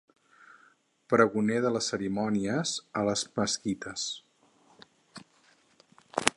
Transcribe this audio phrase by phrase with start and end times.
[1.13, 4.09] Pregoner de les cerimònies a les mesquites.